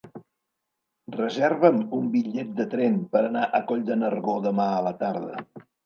Reserva'm 1.15 1.77
un 1.99 2.09
bitllet 2.17 2.57
de 2.63 2.67
tren 2.73 2.99
per 3.15 3.25
anar 3.31 3.47
a 3.61 3.63
Coll 3.73 3.87
de 3.93 4.03
Nargó 4.05 4.39
demà 4.51 4.71
a 4.81 4.85
la 4.91 4.99
tarda. 5.07 5.43